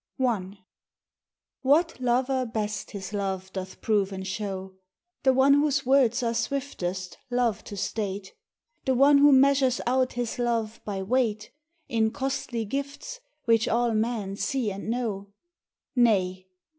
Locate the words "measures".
9.31-9.79